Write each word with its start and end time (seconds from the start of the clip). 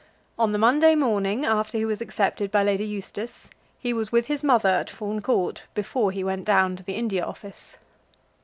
On 0.39 0.51
the 0.51 0.57
Monday 0.57 0.95
morning, 0.95 1.45
after 1.45 1.77
he 1.77 1.85
was 1.85 2.01
accepted 2.01 2.49
by 2.49 2.63
Lady 2.63 2.83
Eustace, 2.85 3.51
he 3.77 3.93
was 3.93 4.11
with 4.11 4.25
his 4.25 4.43
mother 4.43 4.67
at 4.69 4.89
Fawn 4.89 5.21
Court 5.21 5.65
before 5.75 6.09
he 6.09 6.23
went 6.23 6.43
down 6.45 6.75
to 6.75 6.81
the 6.83 6.95
India 6.95 7.23
Office. 7.23 7.77